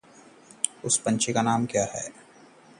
[0.85, 2.11] उस पंछी का नाम क्या है?